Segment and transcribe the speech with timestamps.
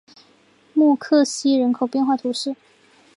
[0.73, 2.55] 默克西人口变化图示